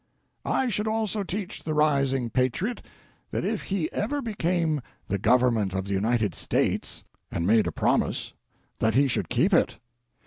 [0.47, 2.83] "I should also teach the rising patriot
[3.29, 8.33] that if he ever became the Government of the United States and made a promise
[8.79, 9.77] that he should keep it.